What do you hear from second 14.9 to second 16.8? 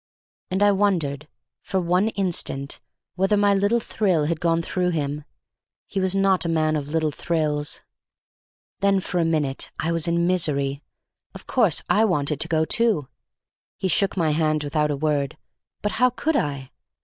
word—but how could I?